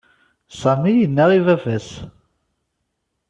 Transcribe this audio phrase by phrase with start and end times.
[0.59, 1.89] Sami yenna i baba-s.